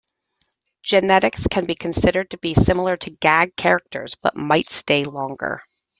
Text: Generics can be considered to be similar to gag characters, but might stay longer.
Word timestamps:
Generics 0.83 1.47
can 1.47 1.65
be 1.67 1.75
considered 1.75 2.31
to 2.31 2.39
be 2.39 2.55
similar 2.55 2.97
to 2.97 3.11
gag 3.21 3.55
characters, 3.55 4.15
but 4.15 4.35
might 4.35 4.71
stay 4.71 5.03
longer. 5.05 5.61